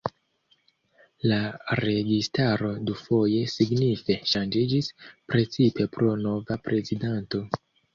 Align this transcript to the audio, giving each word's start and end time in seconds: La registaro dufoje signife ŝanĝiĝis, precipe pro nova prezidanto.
La 1.31 1.37
registaro 1.81 2.73
dufoje 2.89 3.45
signife 3.59 4.19
ŝanĝiĝis, 4.35 4.93
precipe 5.33 5.91
pro 5.97 6.21
nova 6.29 6.63
prezidanto. 6.69 7.49